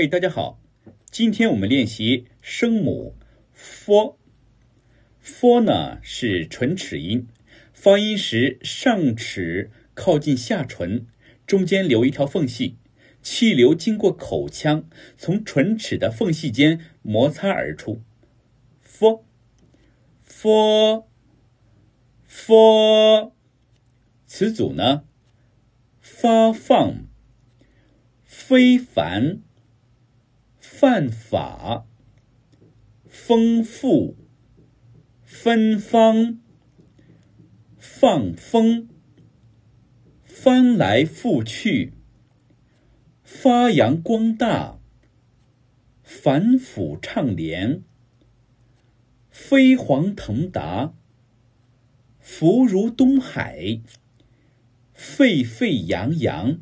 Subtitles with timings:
[0.00, 0.60] 嘿，大家好，
[1.10, 3.16] 今天我们练习声母
[3.52, 4.14] f，f
[5.62, 7.26] 呢是唇齿音，
[7.72, 11.08] 发音时上齿靠近下唇，
[11.48, 12.76] 中间留一条缝隙，
[13.22, 18.00] 气流经过口腔，从唇齿的缝隙间摩擦而出。
[18.84, 19.32] f，f，f，
[24.26, 25.02] 词组呢，
[26.00, 27.08] 发放，
[28.22, 29.40] 非凡。
[30.80, 31.88] 犯法，
[33.08, 34.16] 丰富，
[35.24, 36.38] 芬芳，
[37.76, 38.88] 放风，
[40.22, 41.94] 翻来覆去，
[43.24, 44.78] 发扬光大，
[46.04, 47.82] 反腐倡廉，
[49.30, 50.94] 飞黄腾达，
[52.20, 53.80] 福如东海，
[54.92, 56.60] 沸沸扬扬。